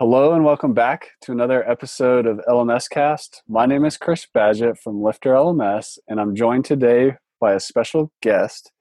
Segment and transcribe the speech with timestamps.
[0.00, 3.44] Hello and welcome back to another episode of LMS Cast.
[3.46, 8.10] My name is Chris Badgett from Lifter LMS, and I'm joined today by a special
[8.20, 8.72] guest,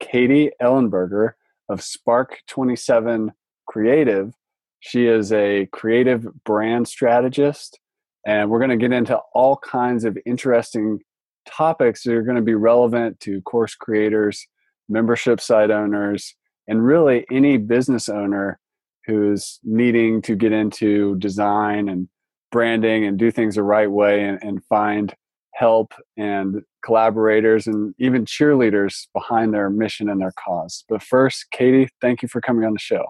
[0.00, 1.32] Katie Ellenberger
[1.68, 3.32] of Spark 27
[3.66, 4.32] Creative.
[4.80, 7.78] She is a creative brand strategist,
[8.26, 11.00] and we're going to get into all kinds of interesting
[11.46, 14.46] topics that are going to be relevant to course creators,
[14.88, 16.34] membership site owners,
[16.66, 18.58] and really any business owner
[19.06, 22.08] who's needing to get into design and
[22.50, 25.14] branding and do things the right way and, and find
[25.54, 30.84] help and collaborators and even cheerleaders behind their mission and their cause.
[30.88, 33.04] But first, Katie, thank you for coming on the show.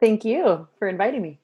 [0.00, 1.40] Thank you for inviting me.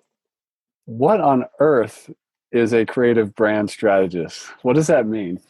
[0.87, 2.11] What on earth
[2.53, 4.47] is a creative brand strategist?
[4.63, 5.41] What does that mean?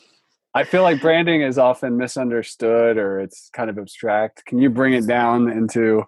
[0.54, 4.44] I feel like branding is often misunderstood or it's kind of abstract.
[4.46, 6.04] Can you bring it down into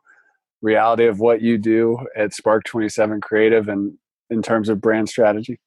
[0.60, 3.94] reality of what you do at Spark 27 Creative and
[4.30, 5.58] in terms of brand strategy?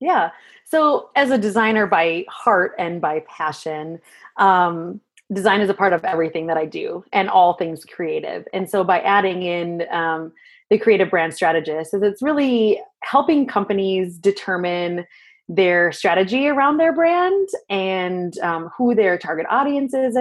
[0.00, 0.30] Yeah.
[0.64, 4.00] So, as a designer by heart and by passion,
[4.38, 5.00] um,
[5.32, 8.46] design is a part of everything that I do and all things creative.
[8.52, 10.32] And so, by adding in um,
[10.70, 15.06] the creative brand strategist, is it's really helping companies determine
[15.48, 20.16] their strategy around their brand and um, who their target audiences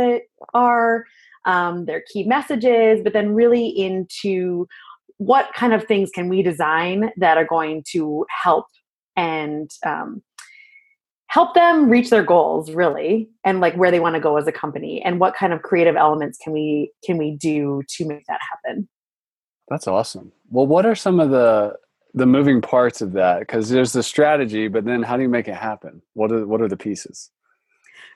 [0.55, 1.05] are,
[1.45, 4.67] um, their key messages, but then really into
[5.17, 8.65] what kind of things can we design that are going to help
[9.17, 10.23] and um,
[11.29, 14.51] help them reach their goals really and like where they want to go as a
[14.51, 18.39] company and what kind of creative elements can we can we do to make that
[18.49, 18.89] happen.
[19.69, 20.31] That's awesome.
[20.49, 21.75] Well what are some of the
[22.15, 23.39] the moving parts of that?
[23.39, 26.01] Because there's the strategy but then how do you make it happen?
[26.13, 27.29] What are what are the pieces?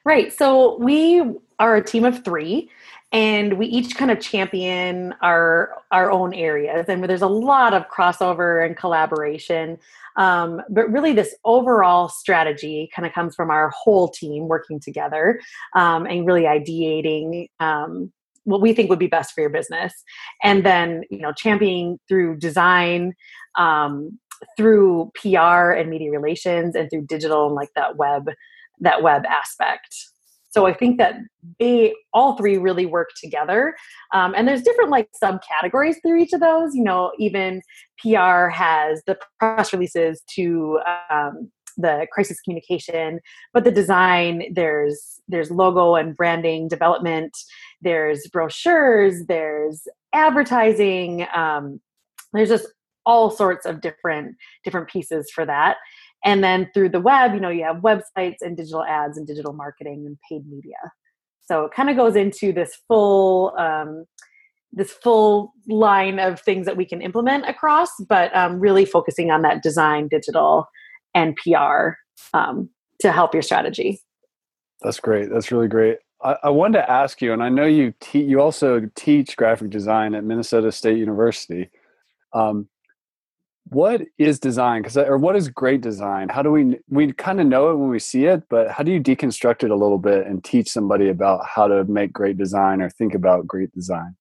[0.05, 1.21] Right so we
[1.59, 2.69] are a team of three
[3.14, 6.88] and we each kind of champion our our own areas.
[6.89, 9.78] And there's a lot of crossover and collaboration
[10.16, 15.39] um, but really this overall strategy kind of comes from our whole team working together
[15.75, 18.12] um, and really ideating um,
[18.44, 19.94] what we think would be best for your business.
[20.44, 23.13] And then you know championing through design
[23.56, 24.19] um,
[24.57, 28.30] through pr and media relations and through digital and like that web
[28.81, 29.95] that web aspect
[30.53, 31.16] so I think that
[31.59, 33.75] they all three really work together.
[34.14, 36.75] Um, and there's different like subcategories through each of those.
[36.75, 37.62] You know, even
[38.00, 43.19] PR has the press releases to um, the crisis communication,
[43.52, 47.36] but the design there's there's logo and branding development.
[47.81, 49.25] There's brochures.
[49.28, 51.25] There's advertising.
[51.34, 51.81] Um,
[52.31, 52.68] there's just
[53.06, 55.78] all sorts of different different pieces for that
[56.23, 59.53] and then through the web you know you have websites and digital ads and digital
[59.53, 60.91] marketing and paid media.
[61.45, 64.06] So it kind of goes into this full um,
[64.72, 69.44] this full line of things that we can implement across but um, really focusing on
[69.44, 70.66] that design digital
[71.13, 71.91] and pr
[72.33, 72.69] um,
[73.00, 74.01] to help your strategy.
[74.81, 75.29] That's great.
[75.29, 75.97] That's really great.
[76.23, 79.69] I, I wanted to ask you and i know you te- you also teach graphic
[79.69, 81.69] design at minnesota state university.
[82.33, 82.67] Um,
[83.69, 84.81] what is design?
[84.81, 86.29] Because or what is great design?
[86.29, 88.91] How do we we kind of know it when we see it but how do
[88.91, 92.81] you deconstruct it a little bit and teach somebody about how to make great design
[92.81, 94.16] or think about great design?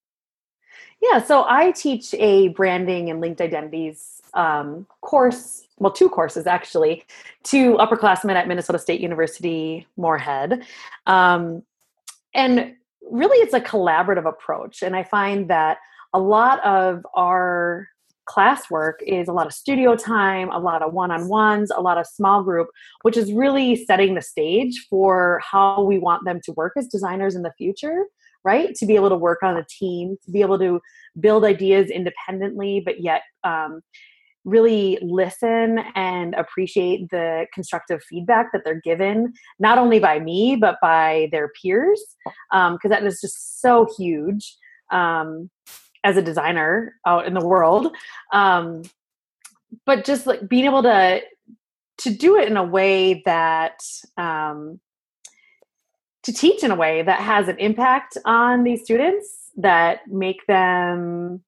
[1.00, 7.04] Yeah so i teach a branding and linked identities um, course well two courses actually
[7.42, 10.64] to upperclassmen at minnesota state university moorhead.
[11.06, 11.64] Um,
[12.32, 12.74] and
[13.10, 15.78] really it's a collaborative approach and i find that
[16.14, 17.88] a lot of our
[18.28, 21.98] classwork is a lot of studio time, a lot of one on ones, a lot
[21.98, 22.68] of small group,
[23.02, 27.34] which is really setting the stage for how we want them to work as designers
[27.34, 28.06] in the future,
[28.44, 28.74] right?
[28.76, 30.80] To be able to work on a team, to be able to
[31.20, 33.80] build ideas independently, but yet um,
[34.44, 40.76] really listen and appreciate the constructive feedback that they're given, not only by me, but
[40.82, 42.02] by their peers,
[42.50, 44.56] because um, that is just so huge.
[44.90, 45.50] Um,
[46.04, 47.94] as a designer out in the world
[48.32, 48.82] um,
[49.86, 51.20] but just like being able to
[51.98, 53.78] to do it in a way that
[54.16, 54.80] um,
[56.22, 61.42] to teach in a way that has an impact on these students that make them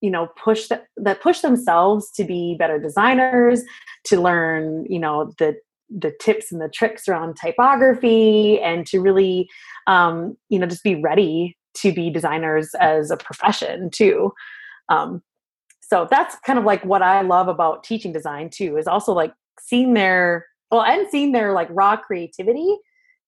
[0.00, 3.62] you know push that, that push themselves to be better designers
[4.04, 5.56] to learn you know the
[5.90, 9.48] the tips and the tricks around typography and to really
[9.86, 14.32] um, you know just be ready to be designers as a profession too.
[14.88, 15.22] Um,
[15.80, 19.32] so that's kind of like what I love about teaching design too, is also like
[19.60, 22.76] seeing their well and seeing their like raw creativity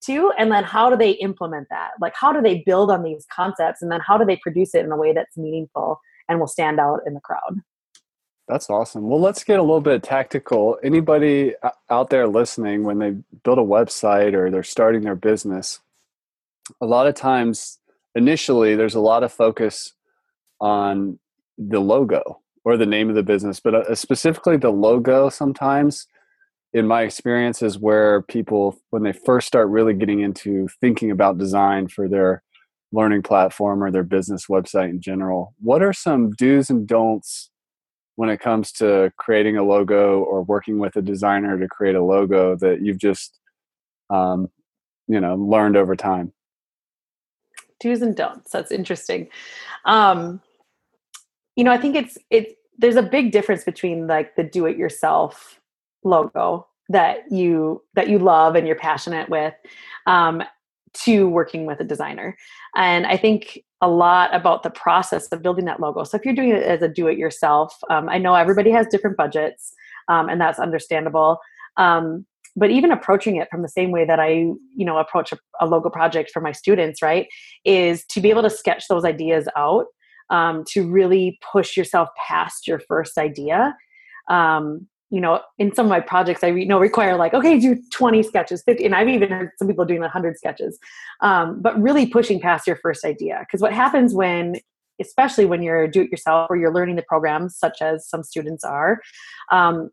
[0.02, 3.24] too and then how do they implement that like how do they build on these
[3.32, 6.46] concepts and then how do they produce it in a way that's meaningful and will
[6.46, 7.60] stand out in the crowd
[8.48, 9.08] That's awesome.
[9.08, 10.76] Well, let's get a little bit tactical.
[10.82, 11.54] Anybody
[11.88, 15.80] out there listening, when they build a website or they're starting their business,
[16.80, 17.78] a lot of times
[18.14, 19.92] initially there's a lot of focus
[20.60, 21.18] on
[21.58, 26.06] the logo or the name of the business, but uh, specifically the logo sometimes
[26.72, 31.38] in my experience is where people when they first start really getting into thinking about
[31.38, 32.42] design for their
[32.92, 37.50] learning platform or their business website in general what are some do's and don'ts
[38.16, 42.04] when it comes to creating a logo or working with a designer to create a
[42.04, 43.38] logo that you've just
[44.10, 44.48] um,
[45.08, 46.32] you know learned over time
[47.82, 48.50] do's and don'ts.
[48.50, 49.28] That's interesting.
[49.84, 50.40] Um,
[51.56, 52.56] you know i think it's it.
[52.78, 55.60] there's a big difference between like the do it yourself
[56.04, 59.54] logo that you that you love and you're passionate with
[60.06, 60.42] um,
[60.94, 62.36] to working with a designer.
[62.74, 66.04] And i think a lot about the process of building that logo.
[66.04, 68.86] So if you're doing it as a do it yourself um, i know everybody has
[68.86, 69.74] different budgets
[70.08, 71.38] um, and that's understandable.
[71.76, 72.26] Um,
[72.56, 75.66] but even approaching it from the same way that i you know approach a, a,
[75.66, 77.26] logo project for my students right
[77.64, 79.86] is to be able to sketch those ideas out
[80.30, 83.74] um, to really push yourself past your first idea
[84.28, 87.78] um, you know, in some of my projects, I you know require like, okay, do
[87.92, 90.78] 20 sketches, 50, and I've even heard some people doing 100 sketches.
[91.20, 94.56] Um, but really pushing past your first idea, because what happens when,
[95.02, 99.02] especially when you're do-it-yourself or you're learning the programs, such as some students are,
[99.50, 99.90] um,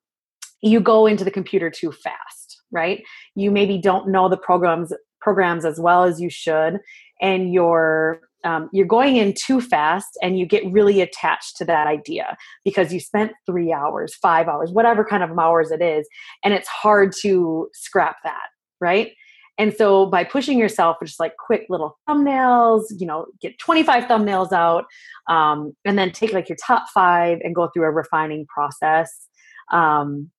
[0.62, 2.39] you go into the computer too fast,
[2.72, 3.04] right?
[3.36, 6.80] You maybe don't know the programs programs as well as you should,
[7.22, 11.88] and you're um, you're going in too fast and you get really attached to that
[11.88, 16.08] idea because you spent three hours, five hours, whatever kind of hours it is,
[16.44, 18.48] and it's hard to scrap that,
[18.80, 19.12] right?
[19.58, 24.54] And so by pushing yourself just like quick little thumbnails, you know, get 25 thumbnails
[24.54, 24.86] out,
[25.28, 29.28] um, and then take like your top five and go through a refining process.
[29.70, 30.32] Um,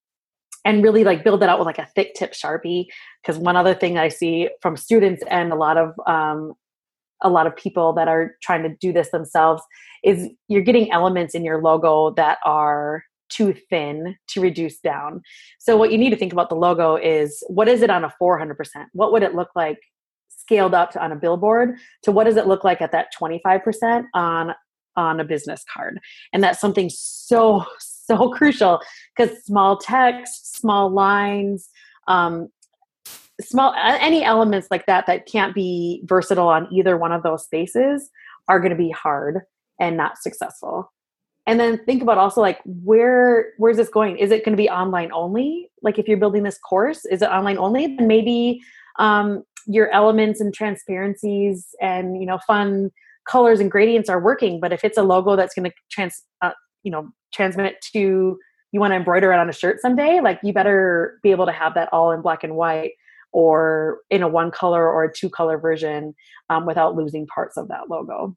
[0.64, 2.86] and really like build that out with like a thick tip sharpie
[3.22, 6.54] because one other thing i see from students and a lot of um,
[7.22, 9.62] a lot of people that are trying to do this themselves
[10.02, 15.22] is you're getting elements in your logo that are too thin to reduce down.
[15.58, 18.12] So what you need to think about the logo is what is it on a
[18.20, 18.54] 400%?
[18.92, 19.78] What would it look like
[20.28, 24.54] scaled up on a billboard to what does it look like at that 25% on
[24.96, 26.00] on a business card?
[26.32, 27.64] And that's something so
[28.10, 28.80] so crucial
[29.16, 31.68] because small text, small lines,
[32.08, 32.48] um,
[33.40, 38.10] small any elements like that that can't be versatile on either one of those spaces
[38.48, 39.42] are going to be hard
[39.78, 40.92] and not successful.
[41.46, 44.18] And then think about also like where where's this going?
[44.18, 45.70] Is it going to be online only?
[45.82, 47.96] Like if you're building this course is it online only?
[47.96, 48.60] Then maybe
[48.98, 52.90] um, your elements and transparencies and you know fun
[53.28, 56.52] colors and gradients are working but if it's a logo that's going to trans uh,
[56.82, 58.38] you know transmit to
[58.72, 61.52] you want to embroider it on a shirt someday like you better be able to
[61.52, 62.92] have that all in black and white
[63.32, 66.14] or in a one color or a two color version
[66.48, 68.36] um, without losing parts of that logo.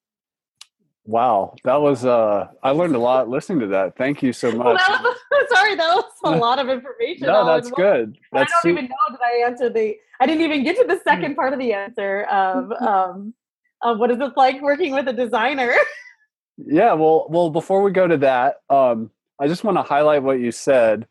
[1.06, 3.98] Wow, that was uh I learned a lot listening to that.
[3.98, 4.80] Thank you so much.
[4.88, 7.28] Well, was, sorry, that was a lot of information.
[7.28, 8.18] no, that's good.
[8.32, 10.86] That's I don't su- even know did I answer the I didn't even get to
[10.88, 13.34] the second part of the answer of um
[13.82, 15.74] of what is it like working with a designer?
[16.58, 20.40] Yeah, well well before we go to that, um I just want to highlight what
[20.40, 21.08] you said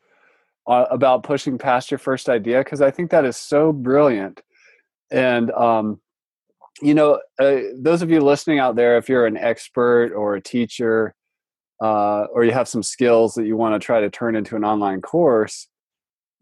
[0.66, 4.40] uh, about pushing past your first idea because I think that is so brilliant.
[5.10, 6.00] And um,
[6.80, 10.40] you know, uh, those of you listening out there, if you're an expert or a
[10.40, 11.14] teacher,
[11.82, 14.64] uh, or you have some skills that you want to try to turn into an
[14.64, 15.68] online course,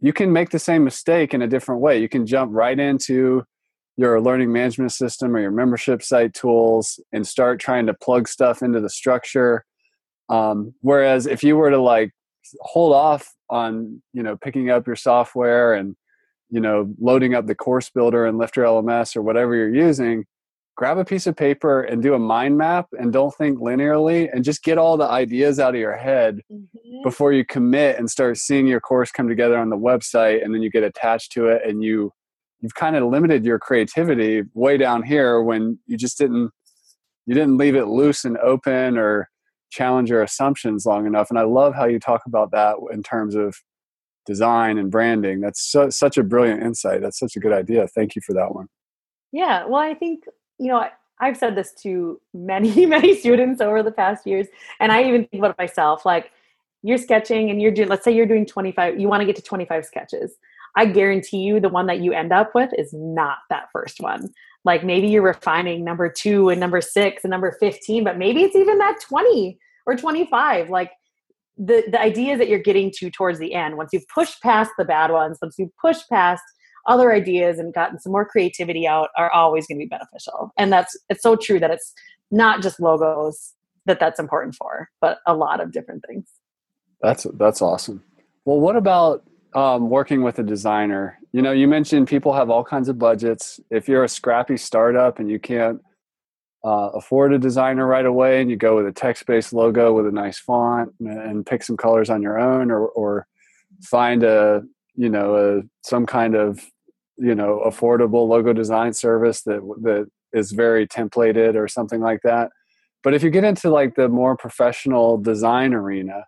[0.00, 2.00] you can make the same mistake in a different way.
[2.00, 3.44] You can jump right into
[4.00, 8.62] your learning management system or your membership site tools and start trying to plug stuff
[8.62, 9.66] into the structure.
[10.30, 12.12] Um, whereas if you were to like
[12.60, 15.96] hold off on you know picking up your software and
[16.48, 20.24] you know loading up the course builder and lifter lms or whatever you're using
[20.76, 24.42] grab a piece of paper and do a mind map and don't think linearly and
[24.42, 27.02] just get all the ideas out of your head mm-hmm.
[27.04, 30.62] before you commit and start seeing your course come together on the website and then
[30.62, 32.10] you get attached to it and you
[32.60, 36.50] you've kind of limited your creativity way down here when you just didn't
[37.26, 39.28] you didn't leave it loose and open or
[39.70, 41.30] challenge your assumptions long enough.
[41.30, 43.54] And I love how you talk about that in terms of
[44.26, 45.40] design and branding.
[45.40, 47.02] That's so, such a brilliant insight.
[47.02, 47.86] That's such a good idea.
[47.86, 48.66] Thank you for that one.
[49.32, 49.64] Yeah.
[49.64, 50.24] Well, I think,
[50.58, 50.86] you know,
[51.20, 54.48] I've said this to many, many students over the past years.
[54.80, 56.04] And I even think about myself.
[56.04, 56.32] Like,
[56.82, 59.42] you're sketching and you're doing, let's say you're doing 25, you want to get to
[59.42, 60.36] 25 sketches.
[60.76, 64.30] I guarantee you the one that you end up with is not that first one.
[64.64, 68.56] Like maybe you're refining number two and number six and number 15, but maybe it's
[68.56, 70.68] even that 20 or 25.
[70.70, 70.90] Like
[71.60, 74.84] the the ideas that you're getting to towards the end once you've pushed past the
[74.84, 76.42] bad ones once you've pushed past
[76.86, 80.72] other ideas and gotten some more creativity out are always going to be beneficial and
[80.72, 81.92] that's it's so true that it's
[82.30, 83.52] not just logos
[83.84, 86.26] that that's important for but a lot of different things
[87.02, 88.02] that's that's awesome
[88.46, 89.22] well what about
[89.54, 91.18] um, working with a designer.
[91.32, 93.60] You know you mentioned people have all kinds of budgets.
[93.70, 95.80] If you're a scrappy startup and you can't
[96.64, 100.10] uh, afford a designer right away and you go with a text-based logo with a
[100.10, 103.26] nice font and pick some colors on your own or, or
[103.82, 104.62] find a
[104.94, 106.60] you know a, some kind of
[107.16, 112.50] you know affordable logo design service that that is very templated or something like that.
[113.02, 116.26] But if you get into like the more professional design arena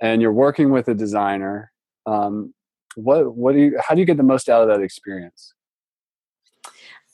[0.00, 1.71] and you're working with a designer
[2.06, 2.52] um,
[2.94, 5.54] what what do you how do you get the most out of that experience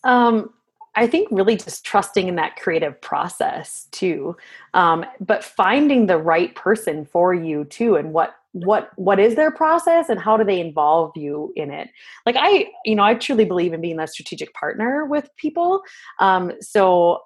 [0.04, 0.50] um,
[0.94, 4.36] I think really just trusting in that creative process too,
[4.74, 9.50] um, but finding the right person for you too, and what what what is their
[9.50, 11.88] process and how do they involve you in it.
[12.26, 15.82] Like I, you know, I truly believe in being that strategic partner with people.
[16.18, 17.20] Um, so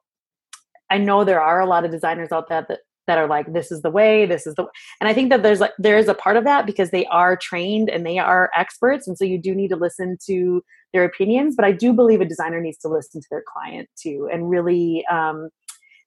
[0.91, 3.73] I know there are a lot of designers out there that that are like this
[3.73, 4.65] is the way this is the
[5.01, 7.37] and i think that there's like there is a part of that because they are
[7.37, 11.55] trained and they are experts and so you do need to listen to their opinions
[11.57, 15.05] but i do believe a designer needs to listen to their client too and really
[15.11, 15.49] um,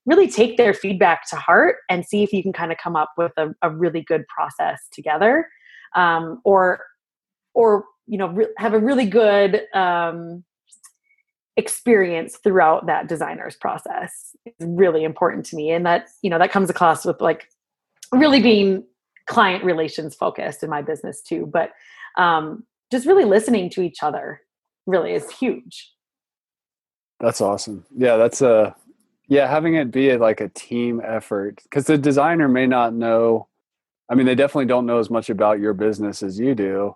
[0.05, 3.11] really take their feedback to heart and see if you can kind of come up
[3.17, 5.47] with a, a really good process together
[5.95, 6.79] um, or
[7.53, 10.43] or you know re- have a really good um,
[11.57, 15.71] experience throughout that designer's process is really important to me.
[15.71, 17.47] And that you know that comes across with like
[18.11, 18.83] really being
[19.27, 21.71] client relations focused in my business too but
[22.17, 24.39] um, just really listening to each other
[24.85, 25.91] really is huge.
[27.19, 27.85] That's awesome.
[27.95, 28.75] Yeah that's a
[29.27, 33.47] yeah having it be like a team effort because the designer may not know
[34.09, 36.95] i mean they definitely don't know as much about your business as you do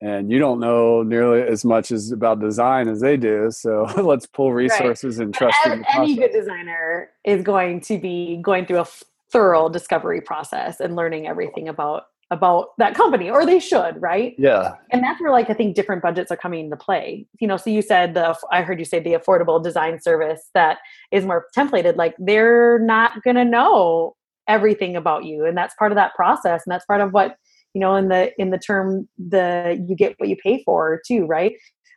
[0.00, 4.26] and you don't know nearly as much as about design as they do so let's
[4.26, 5.24] pull resources right.
[5.24, 5.84] and trust them.
[5.94, 8.86] any good designer is going to be going through a
[9.30, 14.74] thorough discovery process and learning everything about about that company or they should right yeah
[14.90, 17.68] and that's where like i think different budgets are coming into play you know so
[17.70, 20.78] you said the i heard you say the affordable design service that
[21.10, 24.14] is more templated like they're not going to know
[24.46, 27.36] everything about you and that's part of that process and that's part of what
[27.74, 31.26] you know in the in the term the you get what you pay for too
[31.26, 31.52] right?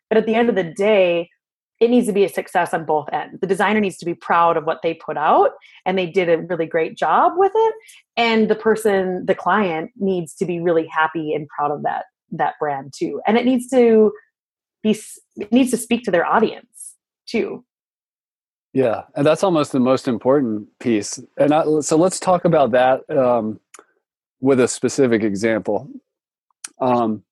[0.09, 1.29] But at the end of the day
[1.79, 3.41] it needs to be a success on both ends.
[3.41, 5.51] The designer needs to be proud of what they put out
[5.85, 7.73] and they did a really great job with it
[8.15, 12.55] and the person the client needs to be really happy and proud of that that
[12.59, 13.21] brand too.
[13.27, 14.11] And it needs to
[14.81, 14.97] be
[15.35, 16.95] it needs to speak to their audience
[17.27, 17.65] too.
[18.71, 21.19] Yeah and that's almost the most important piece.
[21.37, 23.59] And I, so let's talk about that um,
[24.43, 25.89] with a specific example.
[26.81, 27.23] Um,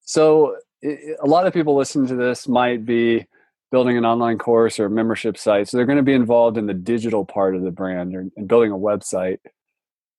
[0.00, 3.26] so, it, a lot of people listening to this might be
[3.72, 5.68] building an online course or a membership site.
[5.68, 8.70] So, they're going to be involved in the digital part of the brand and building
[8.70, 9.38] a website.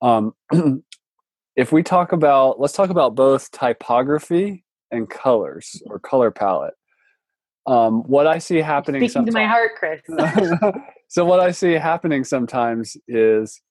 [0.02, 0.34] Um,
[1.56, 6.74] if we talk about, let's talk about both typography and colors or color palette.
[7.68, 10.02] Um, what I see happening speaking to my heart, Chris.
[11.08, 13.62] so what I see happening sometimes is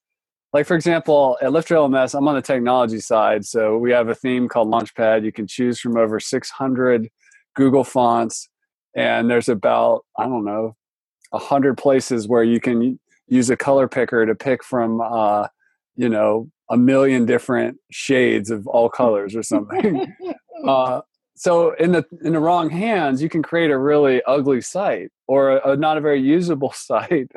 [0.53, 4.15] like for example at lifter lms i'm on the technology side so we have a
[4.15, 5.23] theme called launchpad.
[5.23, 7.09] You can choose from over 600
[7.55, 8.49] google fonts
[8.95, 10.75] and there's about i don't know
[11.31, 15.47] 100 places where you can use a color picker to pick from uh,
[15.95, 20.13] you know a million different shades of all colors or something.
[20.67, 21.01] Uh,
[21.35, 25.57] so in the in the wrong hands you can create a really ugly site or
[25.57, 27.31] a, a not a very usable site.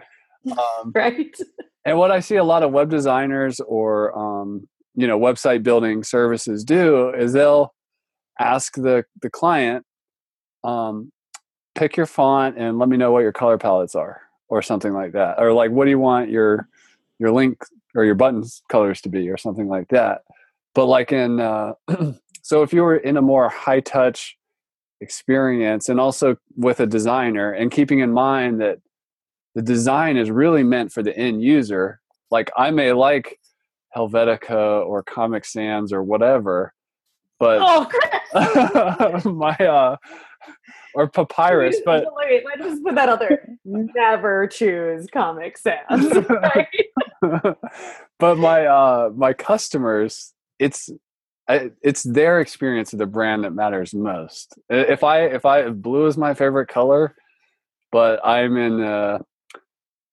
[0.47, 1.35] Um, right
[1.85, 6.03] and what I see a lot of web designers or um, you know website building
[6.03, 7.75] services do is they'll
[8.39, 9.85] ask the the client,
[10.63, 11.13] um,
[11.75, 15.13] pick your font and let me know what your color palettes are, or something like
[15.13, 16.69] that, or like what do you want your
[17.19, 17.59] your link
[17.95, 20.23] or your buttons colors to be, or something like that.
[20.75, 21.75] But like in uh,
[22.43, 24.37] so if you were in a more high touch
[25.01, 28.79] experience and also with a designer and keeping in mind that
[29.55, 32.01] the design is really meant for the end user.
[32.31, 33.39] Like I may like
[33.97, 36.75] Helvetica or Comic Sans or whatever,
[37.39, 39.97] but oh, my uh
[40.95, 43.49] or papyrus, wait, but wait, let's just put that out there.
[43.65, 45.81] Never choose Comic Sans.
[46.29, 47.57] Right?
[48.19, 50.91] but my uh my customers, it's
[51.49, 54.59] it's their experience of the brand that matters most.
[54.69, 57.15] If I if I if blue is my favorite color,
[57.93, 59.19] but I'm in uh,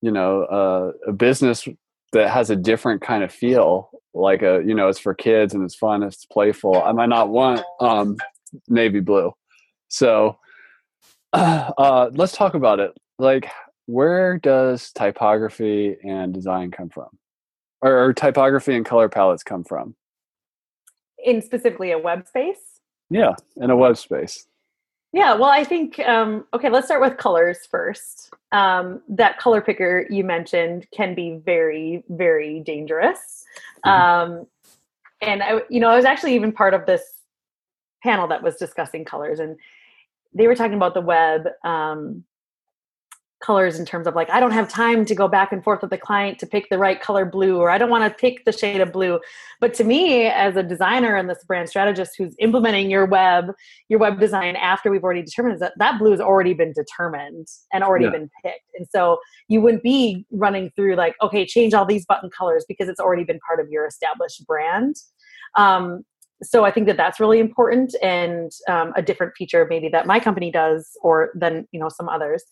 [0.02, 1.66] you know uh, a business
[2.12, 5.64] that has a different kind of feel like a you know it's for kids and
[5.64, 8.18] it's fun it's playful i might not want um
[8.68, 9.32] navy blue.
[9.88, 10.38] So
[11.32, 12.92] uh let's talk about it.
[13.18, 13.50] Like
[13.86, 17.08] where does typography and design come from?
[17.80, 19.96] Or, or typography and color palettes come from?
[21.24, 22.80] In specifically a web space?
[23.10, 24.46] Yeah in a web space
[25.12, 26.70] yeah, well, I think um, okay.
[26.70, 28.32] Let's start with colors first.
[28.50, 33.44] Um, that color picker you mentioned can be very, very dangerous.
[33.84, 33.90] Mm-hmm.
[33.90, 34.46] Um,
[35.20, 37.02] and I, you know, I was actually even part of this
[38.02, 39.58] panel that was discussing colors, and
[40.32, 42.24] they were talking about the web um,
[43.42, 45.90] colors in terms of like I don't have time to go back and forth with
[45.90, 48.52] the client to pick the right color blue or I don't want to pick the
[48.52, 49.20] shade of blue.
[49.60, 53.52] But to me as a designer and this brand strategist who's implementing your web
[53.88, 57.84] your web design after we've already determined that that blue has already been determined and
[57.84, 58.12] already yeah.
[58.12, 58.70] been picked.
[58.78, 59.18] And so
[59.48, 63.24] you wouldn't be running through like okay change all these button colors because it's already
[63.24, 64.96] been part of your established brand.
[65.54, 66.04] Um,
[66.42, 70.18] so I think that that's really important and um, a different feature maybe that my
[70.18, 72.44] company does or than you know some others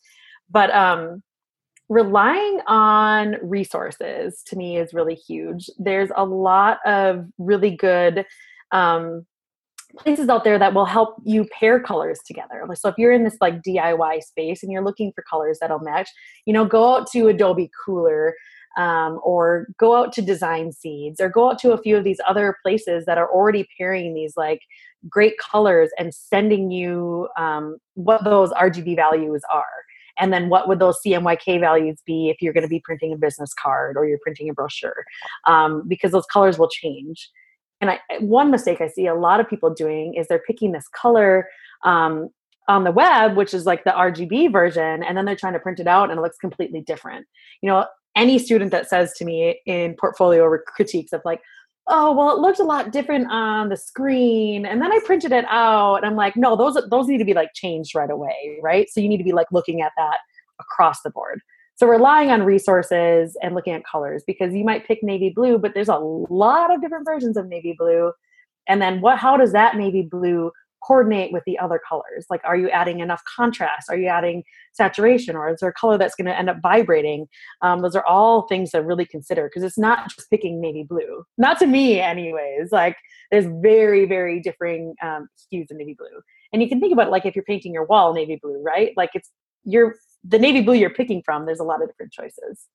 [0.51, 1.23] but um,
[1.89, 5.69] relying on resources to me is really huge.
[5.79, 8.25] There's a lot of really good
[8.73, 9.27] um,
[9.99, 12.65] places out there that will help you pair colors together.
[12.75, 16.09] So if you're in this like DIY space and you're looking for colors that'll match,
[16.47, 18.33] you know, go out to Adobe Kuler
[18.77, 22.21] um, or go out to Design Seeds or go out to a few of these
[22.29, 24.61] other places that are already pairing these like
[25.09, 29.65] great colors and sending you um, what those RGB values are
[30.19, 33.17] and then what would those cmyk values be if you're going to be printing a
[33.17, 35.05] business card or you're printing a brochure?
[35.47, 37.31] Um, because those colors will change.
[37.81, 40.87] And I, one mistake i see a lot of people doing is they're picking this
[40.89, 41.49] color
[41.83, 42.29] um,
[42.69, 45.81] on the web which is like the rgb version and then they're trying to print
[45.81, 47.27] it out and it looks completely different.
[47.63, 47.87] You know
[48.17, 51.41] any student that says to me in portfolio critiques of like
[51.89, 55.45] oh well it looked a lot different on the screen and then i printed it
[55.49, 58.89] out and i'm like no those those need to be like changed right away right?
[58.91, 60.19] So you need to be like looking at that
[60.61, 61.41] across the board.
[61.77, 65.73] So relying on resources and looking at colors because you might pick navy blue but
[65.73, 68.13] there's a lot of different versions of navy blue
[68.69, 70.53] and then what how does that navy blue
[70.87, 72.27] coordinate with the other colors?
[72.31, 73.89] Like are you adding enough contrast?
[73.91, 75.37] Are you adding saturation?
[75.37, 77.27] Or is there a color that's going to end up vibrating?
[77.63, 81.25] Um, those are all things to really consider because it's not just picking navy blue.
[81.39, 82.73] Not to me anyways.
[82.73, 82.97] Like
[83.31, 86.21] there's very very differing um, hues of navy blue.
[86.53, 88.93] And you can think about it like if you're painting your wall navy blue right?
[88.97, 89.31] Like it's
[89.65, 92.67] you're the navy blue you're picking from there's a lot of different choices.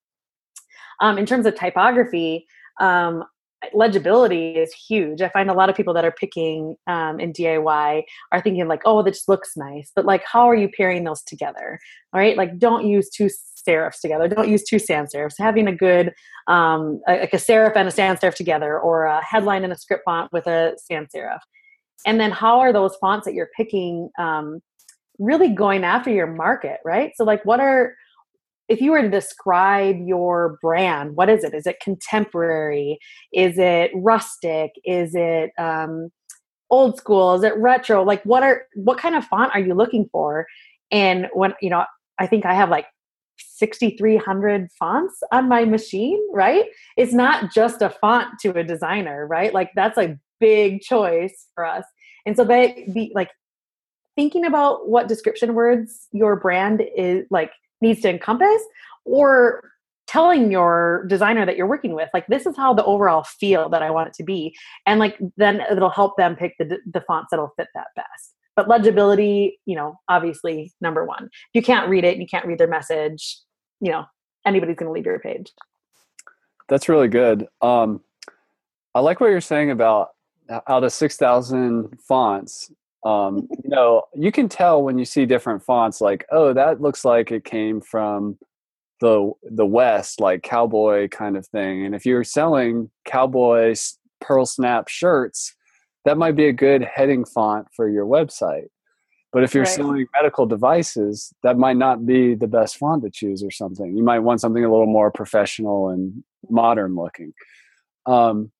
[1.01, 2.45] Um, in terms of typography
[2.79, 3.23] um,
[3.73, 5.21] legibility is huge.
[5.21, 8.81] I find a lot of people that are picking um, in DIY are thinking like,
[8.85, 11.79] oh, this looks nice, but like, how are you pairing those together?
[12.13, 13.29] All right, like, don't use two
[13.67, 14.27] serifs together.
[14.27, 15.35] Don't use two sans serifs.
[15.37, 16.13] Having a good
[16.47, 20.03] um, like a serif and a sans serif together, or a headline and a script
[20.05, 21.39] font with a sans serif.
[22.05, 24.61] And then, how are those fonts that you're picking um,
[25.17, 26.79] really going after your market?
[26.85, 27.11] Right.
[27.15, 27.95] So, like, what are
[28.67, 31.53] if you were to describe your brand, what is it?
[31.53, 32.99] Is it contemporary?
[33.31, 34.71] Is it rustic?
[34.83, 36.09] Is it um,
[36.69, 37.35] old school?
[37.35, 38.03] Is it retro?
[38.03, 40.47] Like, what are what kind of font are you looking for?
[40.91, 41.85] And when you know,
[42.19, 42.87] I think I have like
[43.37, 46.19] 6,300 fonts on my machine.
[46.33, 46.65] Right?
[46.97, 49.53] It's not just a font to a designer, right?
[49.53, 51.85] Like that's a big choice for us.
[52.25, 53.29] And so, be, be like
[54.15, 58.61] thinking about what description words your brand is like needs to encompass
[59.05, 59.71] or
[60.07, 63.81] telling your designer that you're working with like this is how the overall feel that
[63.81, 64.55] i want it to be.
[64.85, 68.35] And like then it'll help them pick the, the fonts that'll fit that best.
[68.55, 71.29] But legibility you know obviously number one.
[71.53, 73.39] You can't read it you can't read their message
[73.81, 74.05] you know
[74.45, 75.51] anybody's going to leave your page.
[76.67, 77.47] That's really good.
[77.61, 78.01] Um
[78.93, 80.09] i like what you're saying about
[80.49, 82.71] out of 6000 fonts
[83.05, 87.05] um, you know, you can tell when you see different fonts, like, oh, that looks
[87.05, 88.37] like it came from
[88.99, 91.85] the the West, like cowboy kind of thing.
[91.85, 93.75] And if you're selling cowboy
[94.21, 95.55] pearl snap shirts,
[96.05, 98.67] that might be a good heading font for your website.
[99.31, 99.73] But if you're right.
[99.73, 103.95] selling medical devices, that might not be the best font to choose or something.
[103.95, 107.33] You might want something a little more professional and modern looking.
[108.05, 108.51] Um,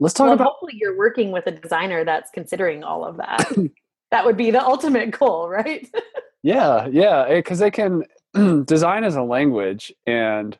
[0.00, 0.46] Let's talk well, about.
[0.48, 3.52] Hopefully, you're working with a designer that's considering all of that.
[4.10, 5.88] that would be the ultimate goal, right?
[6.42, 8.04] yeah, yeah, because they can
[8.64, 10.56] design as a language, and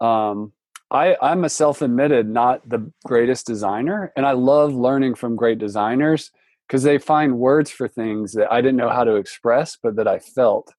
[0.00, 0.52] um,
[0.90, 6.30] I I'm a self-admitted not the greatest designer, and I love learning from great designers
[6.66, 10.08] because they find words for things that I didn't know how to express, but that
[10.08, 10.72] I felt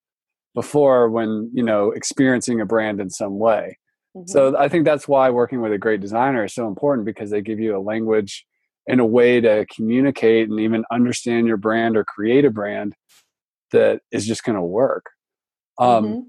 [0.55, 3.77] before when you know experiencing a brand in some way.
[4.15, 4.29] Mm-hmm.
[4.29, 7.41] So I think that's why working with a great designer is so important because they
[7.41, 8.45] give you a language
[8.87, 12.95] and a way to communicate and even understand your brand or create a brand
[13.71, 15.09] that is just going to work.
[15.79, 16.19] Um, mm-hmm.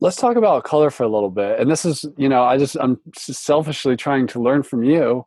[0.00, 1.60] Let's talk about color for a little bit.
[1.60, 5.26] And this is, you know, I just I'm selfishly trying to learn from you.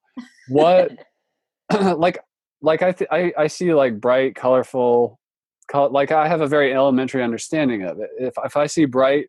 [0.49, 0.91] What,
[1.71, 2.19] like,
[2.62, 5.19] like I, th- I I see like bright, colorful,
[5.67, 8.10] color, like I have a very elementary understanding of it.
[8.17, 9.27] If if I see bright,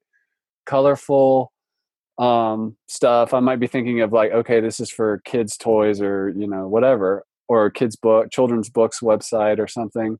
[0.66, 1.51] colorful,
[2.18, 6.30] um, stuff, I might be thinking of like, okay, this is for kids' toys or
[6.30, 10.18] you know whatever, or kids' book, children's books website or something.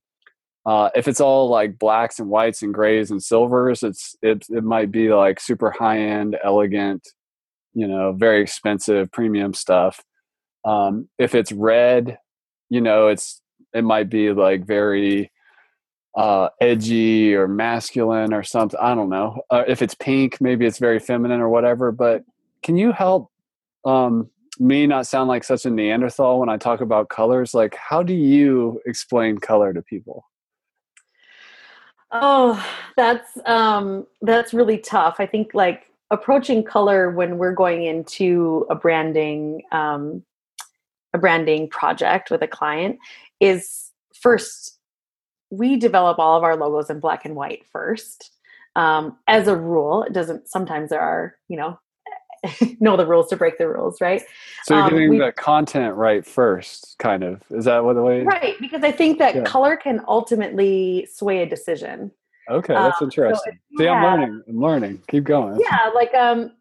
[0.64, 4.64] Uh, if it's all like blacks and whites and grays and silvers, it's it it
[4.64, 7.06] might be like super high end, elegant,
[7.74, 10.02] you know, very expensive premium stuff.
[10.64, 12.18] Um, if it's red,
[12.70, 13.40] you know, it's
[13.74, 15.31] it might be like very
[16.14, 18.78] uh, edgy or masculine or something.
[18.80, 19.42] I don't know.
[19.50, 21.90] Uh, if it's pink, maybe it's very feminine or whatever.
[21.92, 22.24] But
[22.62, 23.30] can you help
[23.84, 27.54] um, me not sound like such a Neanderthal when I talk about colors?
[27.54, 30.26] Like, how do you explain color to people?
[32.10, 32.62] Oh,
[32.94, 35.16] that's um, that's really tough.
[35.18, 40.22] I think like approaching color when we're going into a branding um,
[41.14, 42.98] a branding project with a client
[43.40, 44.78] is first
[45.52, 48.30] we develop all of our logos in black and white first.
[48.74, 50.48] Um, as a rule, it doesn't.
[50.48, 51.78] Sometimes there are, you know,
[52.80, 54.22] know the rules to break the rules, right?
[54.64, 57.42] So you're getting um, the content right first, kind of.
[57.50, 58.22] Is that what the way?
[58.22, 59.42] Right, because I think that yeah.
[59.42, 62.10] color can ultimately sway a decision.
[62.50, 63.58] Okay, that's um, interesting.
[63.76, 64.42] So See, I'm learning.
[64.48, 65.02] I'm learning.
[65.08, 65.60] Keep going.
[65.60, 66.52] Yeah, like um,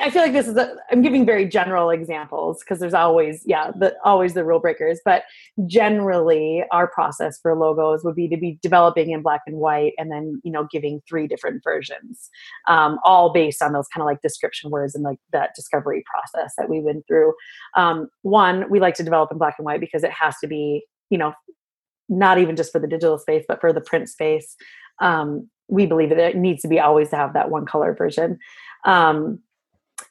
[0.00, 3.70] I feel like this is a, I'm giving very general examples because there's always yeah
[3.78, 5.24] the always the rule breakers but
[5.66, 10.10] generally our process for logos would be to be developing in black and white and
[10.10, 12.30] then you know giving three different versions
[12.68, 16.54] um, all based on those kind of like description words and like that discovery process
[16.56, 17.32] that we went through.
[17.76, 20.84] Um, one we like to develop in black and white because it has to be
[21.10, 21.34] you know
[22.08, 24.56] not even just for the digital space but for the print space.
[25.00, 28.38] Um, we believe that it needs to be always to have that one color version.
[28.84, 29.40] Um,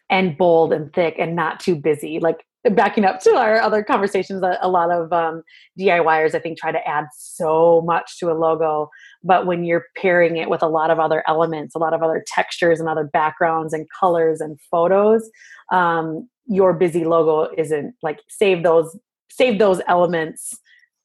[0.09, 2.19] and bold and thick and not too busy.
[2.19, 5.43] Like backing up to our other conversations, a, a lot of um,
[5.79, 8.89] DIYers, I think, try to add so much to a logo.
[9.23, 12.23] But when you're pairing it with a lot of other elements, a lot of other
[12.27, 15.29] textures and other backgrounds and colors and photos,
[15.71, 18.97] um, your busy logo isn't like save those
[19.31, 20.57] save those elements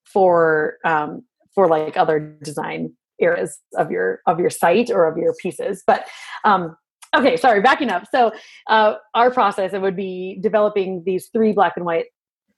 [0.05, 1.23] for um,
[1.55, 5.83] for like other design areas of your of your site or of your pieces.
[5.87, 6.07] But
[6.45, 6.77] um,
[7.15, 8.33] okay sorry backing up so
[8.69, 12.07] uh, our process it would be developing these three black and white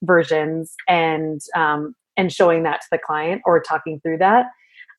[0.03, 4.47] versions and um, and showing that to the client or talking through that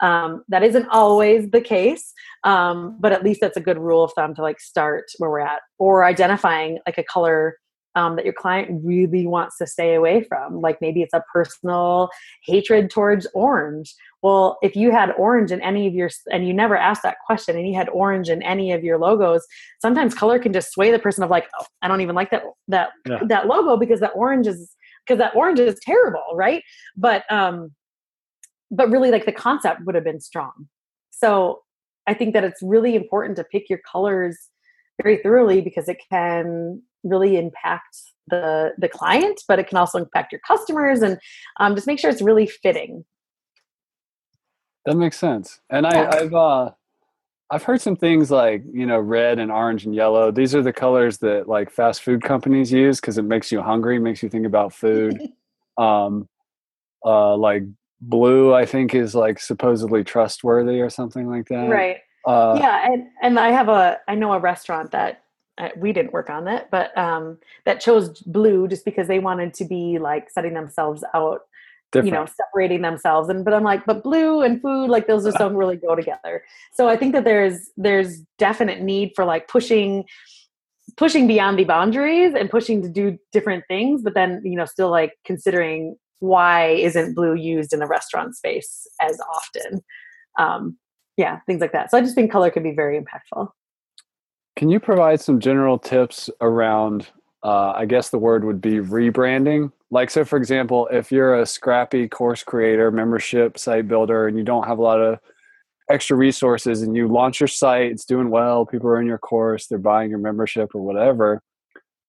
[0.01, 4.11] um, that isn't always the case um, but at least that's a good rule of
[4.13, 7.55] thumb to like start where we're at or identifying like a color
[7.97, 10.61] um, that your client really wants to stay away from.
[10.61, 12.09] Like maybe it's a personal
[12.45, 13.95] hatred towards orange.
[14.27, 17.55] Well, if you had orange in any of your, and you never asked that question,
[17.55, 19.47] and you had orange in any of your logos,
[19.81, 22.43] sometimes color can just sway the person of like, oh, I don't even like that
[22.67, 23.19] that yeah.
[23.29, 26.61] that logo because that orange is because that orange is terrible, right?
[26.97, 27.71] But um,
[28.69, 30.67] but really, like the concept would have been strong.
[31.11, 31.61] So
[32.05, 34.37] I think that it's really important to pick your colors
[35.01, 37.95] very thoroughly because it can really impact
[38.27, 41.17] the the client, but it can also impact your customers, and
[41.61, 43.05] um, just make sure it's really fitting.
[44.87, 45.59] That makes sense.
[45.69, 46.09] And yeah.
[46.13, 46.71] I, I've uh,
[47.51, 50.31] I've heard some things like you know red and orange and yellow.
[50.31, 53.99] These are the colors that like fast food companies use because it makes you hungry,
[53.99, 55.19] makes you think about food.
[55.77, 56.29] um,
[57.05, 57.63] uh, like
[57.99, 61.67] blue, I think is like supposedly trustworthy or something like that.
[61.69, 61.97] Right.
[62.25, 65.21] Uh, yeah, and and I have a I know a restaurant that
[65.57, 69.53] uh, we didn't work on that, but um, that chose blue just because they wanted
[69.55, 71.41] to be like setting themselves out,
[71.91, 72.07] Different.
[72.07, 73.29] you know, separating themselves.
[73.29, 76.43] And but I'm like, but blue and food, like those just don't really go together.
[76.73, 80.05] So I think that there's there's definite need for like pushing
[80.95, 84.89] pushing beyond the boundaries and pushing to do different things, but then you know still
[84.89, 89.81] like considering why isn't blue used in the restaurant space as often.
[90.37, 90.77] Um,
[91.15, 91.91] yeah, things like that.
[91.91, 93.49] So I just think color can be very impactful.
[94.55, 97.07] Can you provide some general tips around,
[97.43, 99.71] uh, I guess the word would be rebranding?
[99.89, 104.43] Like, so for example, if you're a scrappy course creator, membership site builder, and you
[104.43, 105.19] don't have a lot of
[105.89, 109.67] extra resources and you launch your site, it's doing well, people are in your course,
[109.67, 111.41] they're buying your membership or whatever.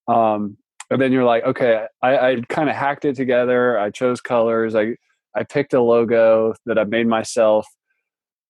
[0.09, 0.57] Um,
[0.91, 3.79] and then you're like, okay, I, I kind of hacked it together.
[3.79, 4.75] I chose colors.
[4.75, 4.97] I,
[5.37, 7.67] I picked a logo that I made myself.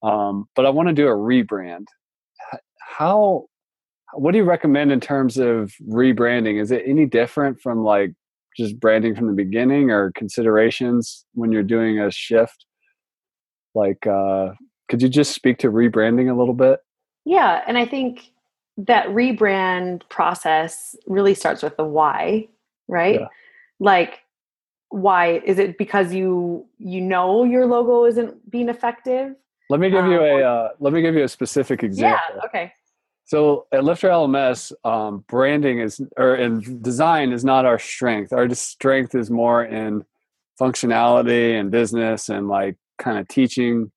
[0.02, 1.86] Um, but I want to do a rebrand.
[2.80, 3.46] How
[4.14, 6.60] what do you recommend in terms of rebranding?
[6.60, 8.12] Is it any different from like
[8.56, 12.64] just branding from the beginning or considerations when you're doing a shift?
[13.74, 14.50] Like, uh,
[14.88, 16.80] could you just speak to rebranding a little bit?
[17.24, 17.62] Yeah.
[17.66, 18.32] And I think
[18.78, 22.48] that rebrand process really starts with the why,
[22.88, 23.20] right?
[23.20, 23.26] Yeah.
[23.78, 24.20] Like,
[24.90, 29.34] why is it because you you know your logo isn't being effective
[29.68, 32.40] let me give you um, a uh, let me give you a specific example yeah
[32.42, 32.72] okay
[33.28, 38.32] so at Lifter LMS, um, branding is or in design is not our strength.
[38.32, 40.06] Our strength is more in
[40.58, 43.92] functionality and business and like kind of teaching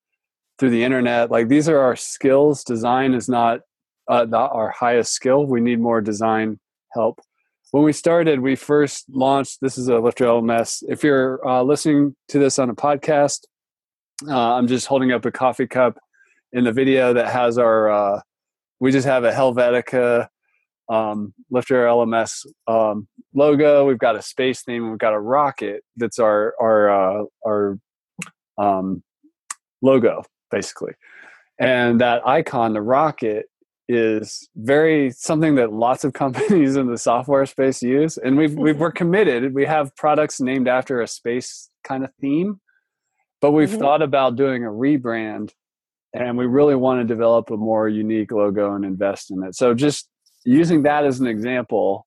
[0.59, 1.31] through the internet.
[1.31, 2.65] Like these are our skills.
[2.65, 3.61] Design is not
[4.09, 5.45] uh, not our highest skill.
[5.45, 6.59] We need more design
[6.91, 7.21] help.
[7.71, 9.59] When we started, we first launched.
[9.61, 10.83] This is a Lifter LMS.
[10.89, 13.45] If you're uh, listening to this on a podcast,
[14.27, 15.99] uh, I'm just holding up a coffee cup
[16.51, 18.21] in the video that has our uh,
[18.81, 20.27] we just have a Helvetica
[20.89, 23.85] um, Lifter LMS um, logo.
[23.85, 24.89] We've got a space theme.
[24.89, 27.79] We've got a rocket that's our our uh, our
[28.57, 29.03] um,
[29.81, 30.93] logo basically,
[31.59, 33.45] and that icon, the rocket,
[33.87, 38.17] is very something that lots of companies in the software space use.
[38.17, 39.53] And we've, we've we're committed.
[39.53, 42.59] We have products named after a space kind of theme,
[43.41, 43.79] but we've mm-hmm.
[43.79, 45.51] thought about doing a rebrand
[46.13, 49.55] and we really want to develop a more unique logo and invest in it.
[49.55, 50.09] So just
[50.45, 52.05] using that as an example,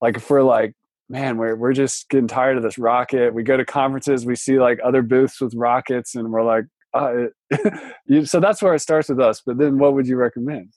[0.00, 0.74] like if we're like,
[1.08, 3.34] man, we're we're just getting tired of this rocket.
[3.34, 6.64] We go to conferences, we see like other booths with rockets, and we're like,
[6.94, 7.26] uh,
[8.24, 9.42] so that's where it starts with us.
[9.44, 10.72] But then, what would you recommend?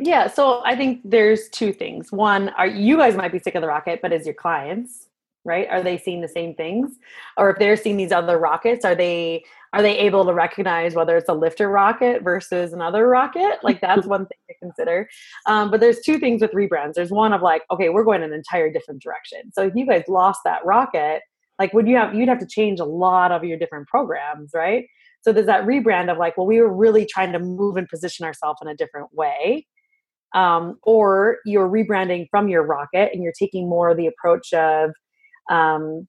[0.00, 2.10] Yeah, so I think there's two things.
[2.10, 5.08] One, are you guys might be sick of the rocket, but is your clients,
[5.44, 5.68] right?
[5.68, 6.98] Are they seeing the same things?
[7.36, 9.44] Or if they're seeing these other rockets, are they
[9.74, 13.58] are they able to recognize whether it's a lifter rocket versus another rocket?
[13.64, 15.08] Like that's one thing to consider.
[15.46, 16.94] Um, but there's two things with rebrands.
[16.94, 19.50] There's one of like, okay, we're going an entire different direction.
[19.52, 21.22] So if you guys lost that rocket,
[21.58, 24.84] like would you have you'd have to change a lot of your different programs, right?
[25.22, 28.26] So there's that rebrand of like, well, we were really trying to move and position
[28.26, 29.66] ourselves in a different way.
[30.34, 34.90] Um, or you're rebranding from your rocket and you're taking more the approach of
[35.50, 36.06] um,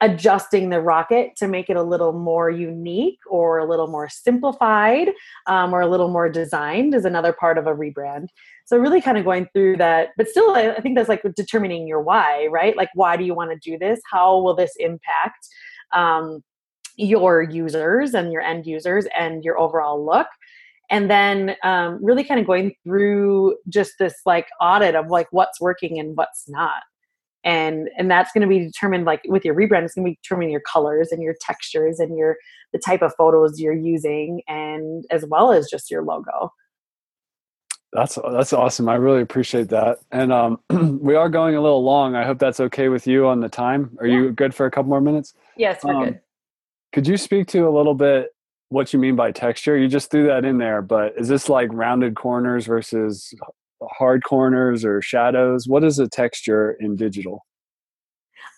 [0.00, 5.10] adjusting the rocket to make it a little more unique or a little more simplified
[5.46, 8.26] um, or a little more designed is another part of a rebrand.
[8.66, 12.00] So really kind of going through that but still i think that's like determining your
[12.00, 12.76] why right?
[12.76, 14.00] Like why do you want to do this?
[14.10, 15.48] How will this impact
[15.92, 16.42] um,
[16.96, 20.28] your users and your end users and your overall look?
[20.90, 25.60] And then um, really kind of going through just this like audit of like what's
[25.60, 26.82] working and what's not
[27.44, 30.18] and and that's going to be determined like with your rebrand it's going to be
[30.22, 32.36] determining your colors and your textures and your
[32.72, 36.52] the type of photos you're using and as well as just your logo.
[37.92, 40.58] That's that's awesome i really appreciate that and um,
[41.00, 43.96] we are going a little long i hope that's okay with you on the time
[44.00, 44.16] are yeah.
[44.16, 45.32] you good for a couple more minutes?
[45.56, 46.20] Yes we're um, good.
[46.92, 48.34] could you speak to a little bit
[48.70, 49.78] what you mean by texture?
[49.78, 53.32] You just threw that in there but is this like rounded corners versus
[53.90, 55.66] hard corners or shadows?
[55.66, 57.44] What is a texture in digital?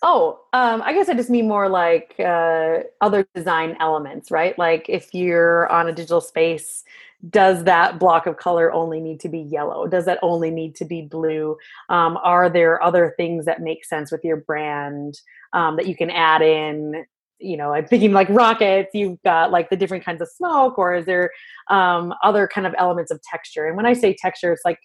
[0.03, 4.57] Oh, um, I guess I just mean more like uh, other design elements, right?
[4.57, 6.83] Like if you're on a digital space,
[7.29, 9.87] does that block of color only need to be yellow?
[9.87, 11.57] Does that only need to be blue?
[11.89, 15.19] Um, are there other things that make sense with your brand
[15.53, 17.05] um, that you can add in?
[17.39, 18.89] You know, I'm thinking like rockets.
[18.93, 21.31] You've got like the different kinds of smoke, or is there
[21.69, 23.65] um, other kind of elements of texture?
[23.65, 24.79] And when I say texture, it's like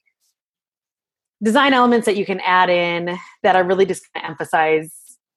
[1.42, 4.90] design elements that you can add in that are really just going to emphasize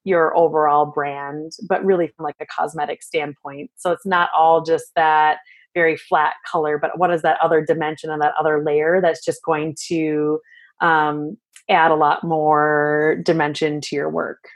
[0.03, 3.71] your overall brand, but really from like a cosmetic standpoint.
[3.75, 5.39] So it's not all just that
[5.73, 9.43] very flat color, but what is that other dimension and that other layer that's just
[9.43, 10.39] going to
[10.81, 11.37] um,
[11.69, 14.47] add a lot more dimension to your work.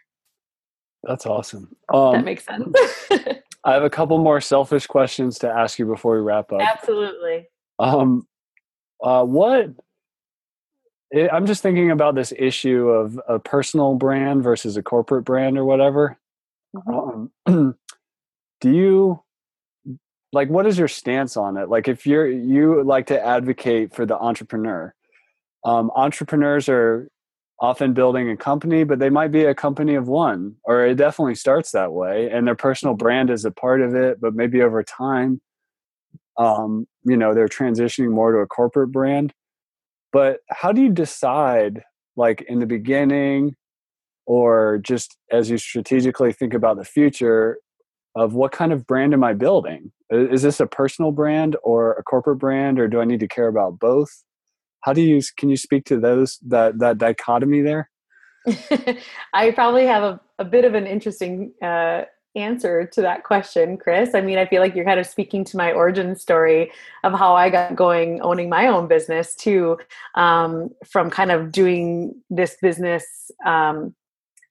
[1.04, 1.76] That's awesome.
[1.94, 2.76] Um, that makes sense.
[3.64, 6.62] I have a couple more selfish questions to ask you before we wrap up.
[6.62, 7.48] Absolutely.
[7.80, 8.28] Um,
[9.04, 9.70] uh, what
[11.12, 15.58] it, I'm just thinking about this issue of a personal brand versus a corporate brand
[15.58, 16.18] or whatever.
[16.76, 17.52] Mm-hmm.
[17.52, 17.76] Um,
[18.62, 19.24] do you
[20.32, 21.70] like what is your stance on it?
[21.70, 24.94] Like if you're you like to advocate for the entrepreneur.
[25.66, 27.10] Um, entrepreneurs are
[27.60, 31.36] often building a company, but they might be a company of one, or it definitely
[31.36, 34.22] starts that way, and their personal brand is a part of it.
[34.22, 35.42] But maybe over time,
[36.38, 39.34] um, you know, they're transitioning more to a corporate brand.
[40.12, 41.84] But how do you decide,
[42.16, 43.56] like in the beginning,
[44.26, 47.58] or just as you strategically think about the future,
[48.16, 49.92] of what kind of brand am I building?
[50.10, 53.48] Is this a personal brand or a corporate brand, or do I need to care
[53.48, 54.10] about both?
[54.82, 57.90] how do you can you speak to those that that dichotomy there
[59.34, 62.04] i probably have a, a bit of an interesting uh,
[62.36, 65.58] answer to that question chris i mean i feel like you're kind of speaking to
[65.58, 66.72] my origin story
[67.04, 69.78] of how i got going owning my own business too
[70.16, 73.96] um, from kind of doing this business um,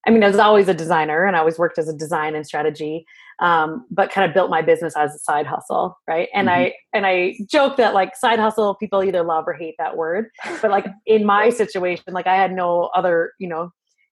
[0.07, 2.47] i mean i was always a designer and i always worked as a design and
[2.47, 3.07] strategy
[3.41, 6.63] um, but kind of built my business as a side hustle right and mm-hmm.
[6.63, 10.31] i and i joke that like side hustle people either love or hate that word
[10.61, 13.71] but like in my situation like i had no other you know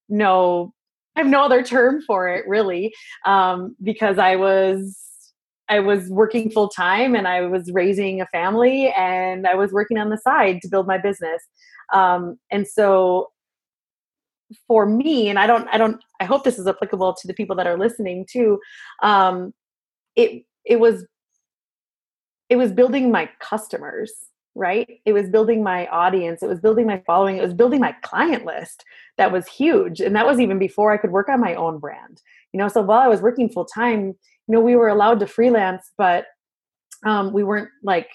[0.09, 0.73] no
[1.17, 2.93] i have no other term for it really
[3.25, 5.03] um, because i was
[5.69, 9.99] I was working full time and I was raising a family and I was working
[9.99, 11.43] on the side to build my business.
[11.93, 13.31] Um, and so
[14.67, 17.57] for me and i don't i don't i hope this is applicable to the people
[17.57, 18.59] that are listening too
[19.03, 19.53] um
[20.15, 21.05] it it was
[22.49, 24.13] it was building my customers
[24.57, 27.93] right it was building my audience it was building my following it was building my
[28.03, 28.85] client list
[29.19, 32.23] that was huge and that was even before i could work on my own brand
[32.53, 34.15] you know so while i was working full time you
[34.49, 36.27] know we were allowed to freelance but
[37.05, 38.09] um we weren't like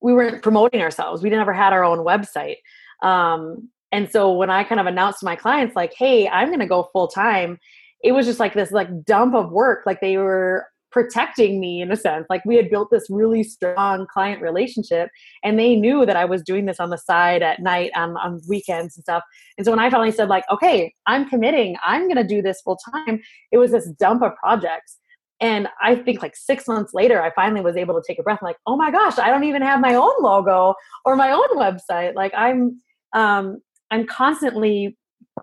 [0.00, 2.56] we weren't promoting ourselves we never had our own website
[3.02, 6.60] um and so when I kind of announced to my clients, like, hey, I'm going
[6.60, 7.58] to go full time,
[8.02, 9.84] it was just like this like dump of work.
[9.86, 12.24] Like they were protecting me in a sense.
[12.30, 15.10] Like we had built this really strong client relationship
[15.44, 18.40] and they knew that I was doing this on the side at night on, on
[18.48, 19.22] weekends and stuff.
[19.58, 22.62] And so when I finally said like, okay, I'm committing, I'm going to do this
[22.62, 23.20] full time,
[23.52, 24.96] it was this dump of projects.
[25.38, 28.38] And I think like six months later, I finally was able to take a breath.
[28.40, 30.72] I'm like, oh my gosh, I don't even have my own logo
[31.04, 32.14] or my own website.
[32.14, 32.80] Like I'm,
[33.12, 33.58] um,
[33.90, 34.96] I'm constantly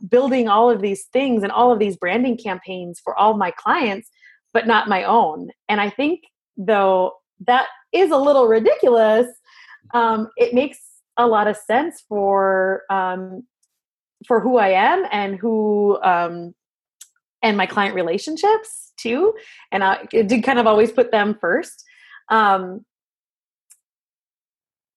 [0.09, 4.09] building all of these things and all of these branding campaigns for all my clients,
[4.53, 5.49] but not my own.
[5.67, 6.21] And I think,
[6.57, 7.13] though,
[7.45, 9.27] that is a little ridiculous.
[9.93, 10.79] Um, it makes
[11.17, 13.43] a lot of sense for um,
[14.27, 16.55] for who I am and who um,
[17.41, 19.33] and my client relationships too.
[19.71, 21.83] And I did kind of always put them first.
[22.29, 22.85] Um,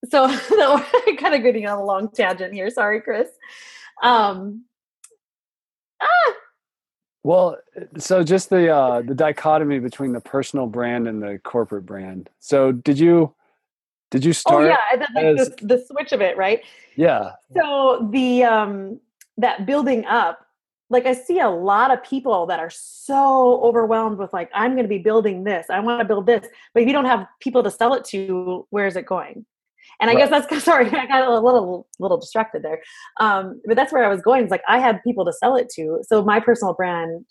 [0.08, 0.28] so
[1.18, 2.70] kind of getting on a long tangent here.
[2.70, 3.28] Sorry, Chris.
[4.02, 4.64] Um,
[6.00, 6.32] ah.
[7.26, 7.58] Well,
[7.98, 12.30] so just the uh, the dichotomy between the personal brand and the corporate brand.
[12.38, 13.34] So did you
[14.12, 14.62] did you oh, start?
[14.62, 16.62] Oh yeah, the, as, the, the switch of it, right?
[16.94, 17.32] Yeah.
[17.52, 19.00] So the um
[19.38, 20.46] that building up
[20.88, 24.84] like I see a lot of people that are so overwhelmed with like I'm going
[24.84, 25.66] to be building this.
[25.68, 26.46] I want to build this.
[26.74, 29.44] But if you don't have people to sell it to, where is it going?
[30.00, 30.28] And I right.
[30.28, 32.80] guess that's sorry, I got a little little distracted there.
[33.20, 34.42] Um, but that's where I was going.
[34.42, 37.24] It's like I had people to sell it to, so my personal brand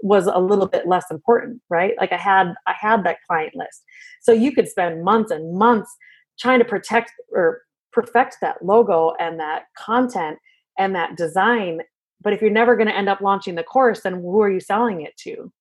[0.00, 1.94] was a little bit less important, right?
[1.98, 3.82] Like I had I had that client list,
[4.22, 5.94] so you could spend months and months
[6.38, 10.38] trying to protect or perfect that logo and that content
[10.78, 11.80] and that design.
[12.20, 14.60] But if you're never going to end up launching the course, then who are you
[14.60, 15.52] selling it to?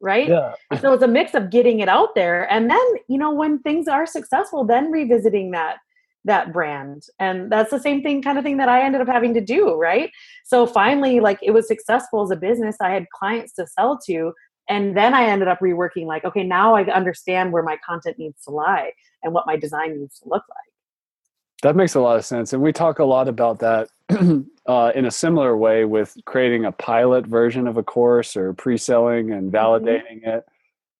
[0.00, 0.52] right yeah.
[0.80, 3.88] so it's a mix of getting it out there and then you know when things
[3.88, 5.76] are successful then revisiting that
[6.26, 9.32] that brand and that's the same thing kind of thing that i ended up having
[9.32, 10.10] to do right
[10.44, 14.32] so finally like it was successful as a business i had clients to sell to
[14.68, 18.42] and then i ended up reworking like okay now i understand where my content needs
[18.42, 18.90] to lie
[19.22, 22.60] and what my design needs to look like that makes a lot of sense and
[22.60, 23.88] we talk a lot about that
[24.66, 29.32] uh, in a similar way with creating a pilot version of a course or pre-selling
[29.32, 29.56] and mm-hmm.
[29.56, 30.38] validating mm-hmm.
[30.38, 30.46] it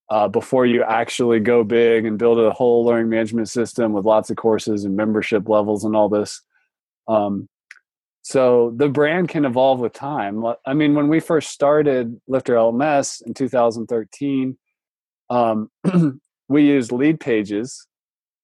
[0.09, 4.31] uh, before you actually go big and build a whole learning management system with lots
[4.31, 6.43] of courses and membership levels and all this.
[7.09, 7.49] Um,
[8.23, 10.45] so the brand can evolve with time.
[10.65, 14.57] I mean, when we first started LifterLMS in 2013,
[15.31, 15.71] um,
[16.49, 17.87] we used Leadpages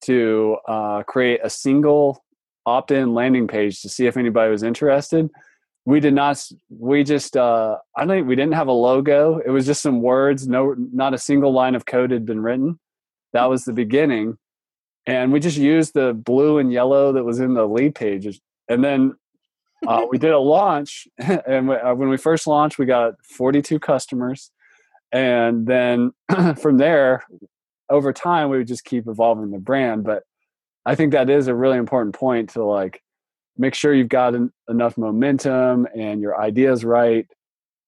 [0.02, 2.24] to uh, create a single
[2.66, 5.28] opt-in landing page to see if anybody was interested
[5.84, 9.38] we did not we just uh i don't we didn't have a logo.
[9.44, 10.46] It was just some words.
[10.46, 12.78] No not a single line of code had been written.
[13.32, 14.38] That was the beginning.
[15.06, 18.38] And we just used the blue and yellow that was in the Leadpages.
[18.68, 19.14] And then
[19.86, 21.08] uh, we did a launch.
[21.18, 24.50] And uh, when we first launched we got 42 customers.
[25.10, 26.12] And then
[26.60, 27.24] from there
[27.90, 30.04] over time we would just keep evolving the brand.
[30.04, 30.22] But
[30.84, 33.02] i think that is a really important point to like
[33.56, 34.34] make sure you've got
[34.68, 37.26] enough momentum and your ideas right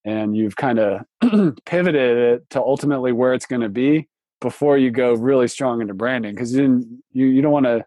[0.04, 1.02] and you've kind of
[1.64, 4.08] pivoted it to ultimately where it's going to be
[4.40, 7.84] before you go really strong into branding because you, you you don't want to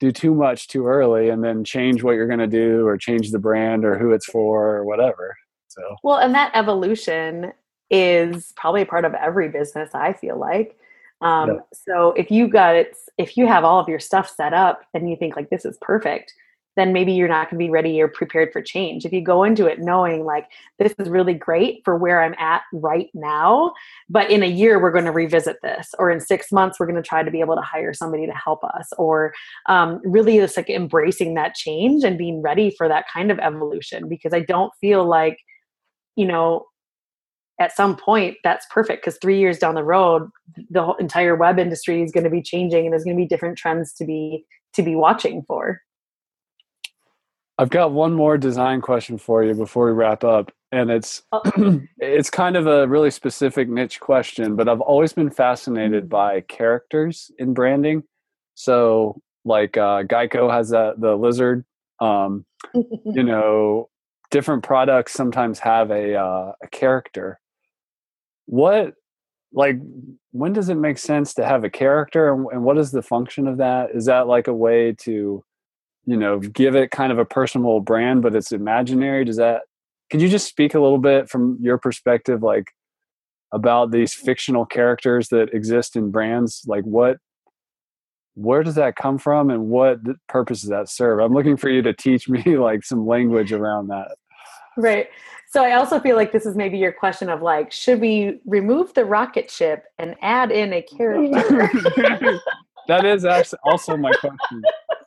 [0.00, 3.30] do too much too early and then change what you're going to do or change
[3.30, 5.36] the brand or who it's for or whatever
[5.68, 5.80] so.
[6.02, 7.52] Well and that evolution
[7.88, 10.78] is probably part of every business i feel like.
[11.20, 14.82] Um, so if you got it if you have all of your stuff set up
[14.92, 16.34] and you think like this is perfect
[16.76, 19.04] then maybe you're not going to be ready or prepared for change.
[19.04, 20.46] If you go into it knowing like
[20.78, 23.74] this is really great for where I'm at right now,
[24.08, 27.02] but in a year we're going to revisit this, or in six months we're going
[27.02, 29.32] to try to be able to hire somebody to help us, or
[29.68, 34.08] um, really just like embracing that change and being ready for that kind of evolution.
[34.08, 35.38] Because I don't feel like,
[36.16, 36.66] you know,
[37.60, 40.28] at some point that's perfect because three years down the road
[40.70, 43.58] the entire web industry is going to be changing and there's going to be different
[43.58, 45.80] trends to be to be watching for
[47.58, 51.80] I've got one more design question for you before we wrap up, and it's oh.
[51.98, 56.08] it's kind of a really specific niche question, but I've always been fascinated mm.
[56.08, 58.04] by characters in branding.
[58.54, 61.64] So, like uh, Geico has that the lizard.
[62.00, 63.90] Um, you know,
[64.30, 67.38] different products sometimes have a uh, a character.
[68.46, 68.94] What
[69.52, 69.76] like
[70.32, 73.46] when does it make sense to have a character, and, and what is the function
[73.46, 73.90] of that?
[73.94, 75.44] Is that like a way to
[76.04, 79.24] you know give it kind of a personal brand but it's imaginary?
[79.24, 79.62] Does that
[80.10, 82.72] could you just speak a little bit from your perspective like
[83.52, 84.18] about these mm.
[84.18, 86.62] fictional characters that exist in brands?
[86.66, 87.18] Like what
[88.34, 89.98] where does that come from and what
[90.28, 91.20] purpose does that serve?
[91.20, 94.16] I'm looking for you to teach me like some language around that.
[94.76, 95.08] Right.
[95.52, 98.94] So i also feel like this is maybe your question of like should we remove
[98.94, 101.70] the rocket ship and add in a character
[102.88, 104.62] that is actually also my question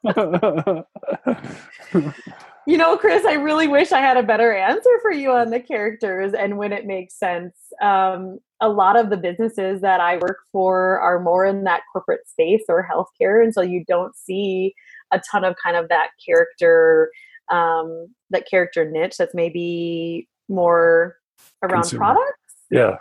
[2.68, 5.60] you know, Chris, I really wish I had a better answer for you on the
[5.60, 7.56] characters and when it makes sense.
[7.82, 12.28] Um, a lot of the businesses that I work for are more in that corporate
[12.28, 14.74] space or healthcare, and so you don't see
[15.12, 17.12] a ton of kind of that character,
[17.52, 21.18] um, that character niche that's maybe more
[21.64, 22.06] around Consumer.
[22.06, 22.54] products.
[22.72, 22.98] Yeah,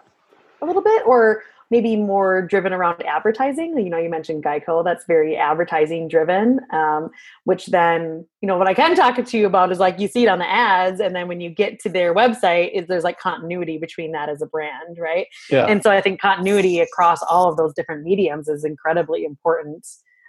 [0.61, 1.43] a little bit, or
[1.75, 3.77] maybe more driven around advertising.
[3.77, 7.11] You know, you mentioned Geico, that's very advertising driven, um,
[7.43, 10.23] which then, you know, what I can talk to you about is like you see
[10.23, 13.19] it on the ads, and then when you get to their website, is there's like
[13.19, 15.27] continuity between that as a brand, right?
[15.51, 15.67] Yeah.
[15.67, 19.85] And so I think continuity across all of those different mediums is incredibly important.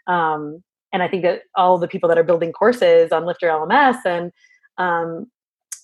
[0.08, 4.32] Um, and I think that all the people that are building courses on LifterLMS and
[4.80, 5.28] um,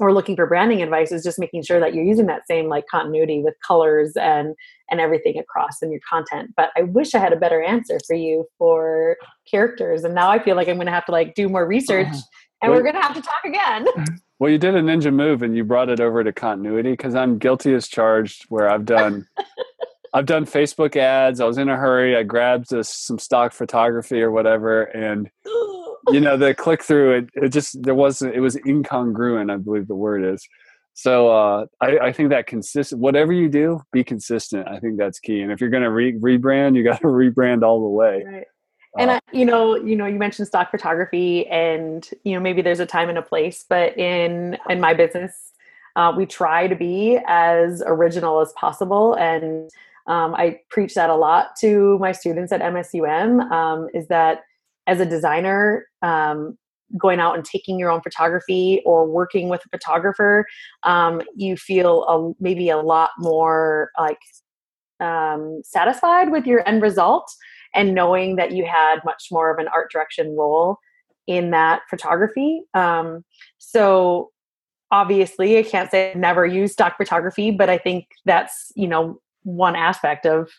[0.02, 2.86] or looking for branding advice is just making sure that you're using that same like
[2.88, 4.56] continuity with colors and
[4.90, 8.16] and everything across in your content but i wish i had a better answer for
[8.16, 9.16] you for
[9.50, 12.08] characters and now i feel like i'm going to have to like do more research
[12.08, 12.22] uh-huh.
[12.64, 13.88] and well, we're going to have to talk again
[14.40, 17.38] well you did a ninja move and you brought it over to continuity because i'm
[17.38, 19.28] guilty as charged where i've done
[20.14, 24.22] i've done facebook ads i was in a hurry i grabbed a, some stock photography
[24.22, 25.30] or whatever and
[26.10, 29.88] you know the click through it, it just there wasn't it was incongruent i believe
[29.88, 30.48] the word is.
[30.94, 35.20] So uh, I, I, think that consistent whatever you do be consistent i think that's
[35.20, 35.42] key.
[35.42, 38.24] And if you're going to re- rebrand you got to rebrand all the way.
[38.26, 38.48] Right.
[39.00, 42.62] and uh, I, you know you know you mentioned stock photography and you know maybe
[42.62, 45.52] there's a time and a place but in in my business
[45.96, 49.14] uh, we try to be as original as possible.
[49.16, 49.70] And
[50.08, 54.42] um, i preach that a lot to my students at msum um, is that
[54.88, 56.58] as a designer um,
[56.98, 60.46] going out and taking your own photography or working with a photographer
[60.84, 64.20] um, you feel a, maybe a lot more like
[65.00, 67.30] um, satisfied with your end result
[67.74, 70.78] and knowing that you had much more of an art direction role
[71.26, 72.62] in that photography.
[72.74, 73.24] Um,
[73.58, 74.32] so
[74.92, 79.20] obviously i can't say I've never use stock photography but i think that's you know
[79.44, 80.52] one aspect of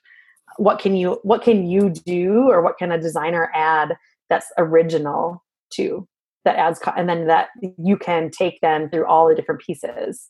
[0.56, 3.94] what can you what can you do or what can a designer add
[4.32, 6.08] that's original too
[6.44, 10.28] that adds and then that you can take them through all the different pieces.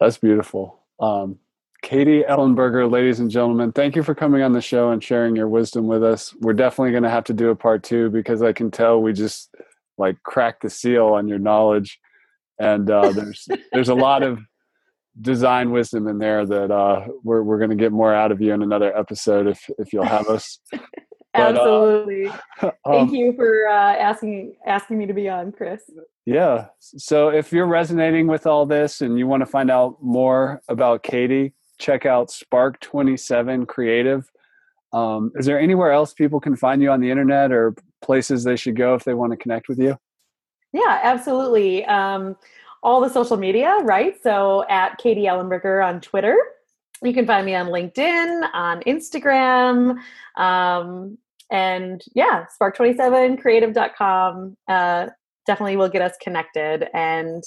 [0.00, 0.80] That's beautiful.
[0.98, 1.38] Um,
[1.82, 5.48] katie ellenberger ladies and gentlemen thank you for coming on the show and sharing your
[5.48, 6.34] wisdom with us.
[6.40, 9.12] We're definitely going to have to do a part two because i can tell we
[9.12, 9.54] just
[9.98, 12.00] like cracked the seal on your knowledge.
[12.58, 14.40] And uh, there's there's a lot of
[15.20, 18.52] design wisdom in there that uh, we're we're going to get more out of you
[18.52, 20.58] in another episode if if you'll have us
[21.36, 22.26] But, uh, Absolutely.
[22.28, 25.82] Uh, Thank um, you for uh, asking asking me to be on, Chris.
[26.24, 26.66] Yeah.
[26.80, 31.02] So if you're resonating with all this and you want to find out more about
[31.02, 34.28] Katie, check out Spark Twenty Seven Creative.
[34.92, 38.56] Um, is there anywhere else people can find you on the internet or places they
[38.56, 39.98] should go if they want to connect with you?
[40.72, 41.84] Yeah, absolutely.
[41.84, 42.36] Um,
[42.82, 44.14] all the social media, right?
[44.22, 46.36] So at Katie Ellenberger on Twitter.
[47.02, 49.98] You can find me on LinkedIn, on Instagram,
[50.36, 51.18] um,
[51.50, 55.06] and yeah spark27creative.com uh,
[55.46, 57.44] definitely will get us connected and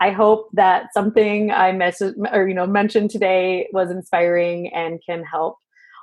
[0.00, 5.22] i hope that something i message or you know mentioned today was inspiring and can
[5.24, 5.56] help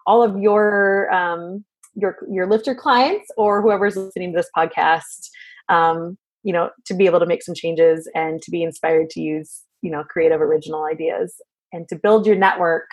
[0.05, 1.63] all of your um,
[1.95, 5.29] your your lifter clients or whoever's listening to this podcast
[5.69, 9.21] um, you know, to be able to make some changes and to be inspired to
[9.21, 11.33] use, you know, creative, original ideas
[11.71, 12.87] and to build your network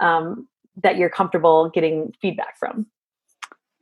[0.00, 0.48] um,
[0.82, 2.86] that you're comfortable getting feedback from.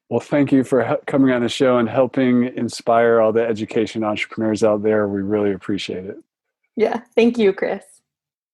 [0.08, 4.62] Well, thank you for coming on the show and helping inspire all the education entrepreneurs
[4.62, 5.08] out there.
[5.08, 6.18] We really appreciate it.
[6.76, 7.82] Yeah, thank you, Chris.